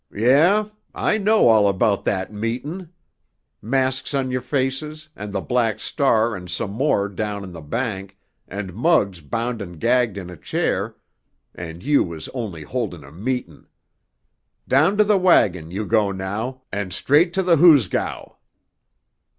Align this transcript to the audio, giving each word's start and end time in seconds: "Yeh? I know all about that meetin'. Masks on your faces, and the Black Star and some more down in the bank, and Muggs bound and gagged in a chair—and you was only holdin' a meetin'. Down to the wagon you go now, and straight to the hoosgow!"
"Yeh? 0.11 0.63
I 0.95 1.19
know 1.19 1.47
all 1.47 1.67
about 1.67 2.05
that 2.05 2.33
meetin'. 2.33 2.89
Masks 3.61 4.15
on 4.15 4.31
your 4.31 4.41
faces, 4.41 5.09
and 5.15 5.31
the 5.31 5.41
Black 5.41 5.79
Star 5.79 6.35
and 6.35 6.49
some 6.49 6.71
more 6.71 7.07
down 7.07 7.43
in 7.43 7.51
the 7.51 7.61
bank, 7.61 8.17
and 8.47 8.73
Muggs 8.73 9.21
bound 9.21 9.61
and 9.61 9.79
gagged 9.79 10.17
in 10.17 10.31
a 10.31 10.37
chair—and 10.37 11.83
you 11.83 12.03
was 12.03 12.29
only 12.29 12.63
holdin' 12.63 13.03
a 13.03 13.11
meetin'. 13.11 13.67
Down 14.67 14.97
to 14.97 15.03
the 15.03 15.19
wagon 15.19 15.69
you 15.69 15.85
go 15.85 16.11
now, 16.11 16.63
and 16.73 16.91
straight 16.91 17.31
to 17.33 17.43
the 17.43 17.57
hoosgow!" 17.57 18.37